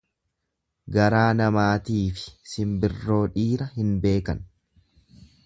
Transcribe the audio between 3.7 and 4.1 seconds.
hin